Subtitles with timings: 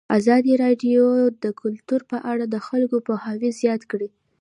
[0.19, 1.03] ازادي راډیو
[1.43, 4.09] د کلتور په اړه د خلکو پوهاوی زیات کړی.